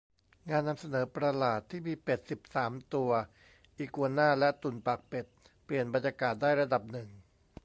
[0.49, 3.11] งานนำเสนอประหลาดที่มีเป็ดสิบสามตัว
[3.77, 5.25] อีกัวน่า และตุ่นปากเป็ด
[5.65, 7.09] เปลี่ยนบรรยากาศได้ระดับหนึ่ง